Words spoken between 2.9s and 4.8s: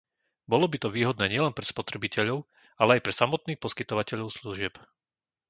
aj pre samotných poskytovateľov služieb.